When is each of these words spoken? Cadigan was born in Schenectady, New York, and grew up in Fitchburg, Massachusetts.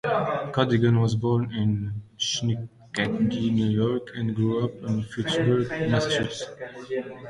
Cadigan 0.53 0.99
was 0.99 1.13
born 1.13 1.53
in 1.53 2.01
Schenectady, 2.17 3.51
New 3.51 3.67
York, 3.69 4.09
and 4.15 4.35
grew 4.35 4.65
up 4.65 4.73
in 4.89 5.03
Fitchburg, 5.03 5.69
Massachusetts. 5.91 6.45